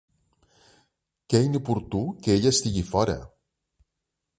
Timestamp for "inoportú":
1.49-2.03